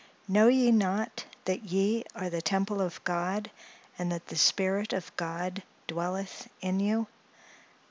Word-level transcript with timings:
"Know 0.27 0.47
ye 0.47 0.71
not 0.71 1.25
that 1.45 1.65
ye 1.65 2.03
are 2.15 2.31
the 2.31 2.41
Temple 2.41 2.81
of 2.81 3.03
God, 3.03 3.51
and 3.99 4.11
that 4.11 4.29
the 4.29 4.35
Spirit 4.35 4.93
of 4.93 5.15
God 5.15 5.61
dwelleth 5.85 6.47
in 6.59 6.79
you?" 6.79 7.05